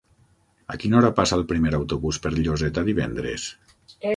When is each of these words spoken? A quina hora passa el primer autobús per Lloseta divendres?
A 0.73 0.77
quina 0.83 0.97
hora 0.99 1.11
passa 1.19 1.37
el 1.39 1.45
primer 1.51 1.73
autobús 1.81 2.21
per 2.25 2.33
Lloseta 2.39 2.85
divendres? 2.89 3.47